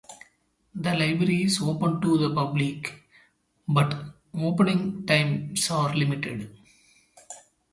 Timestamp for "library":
0.95-1.43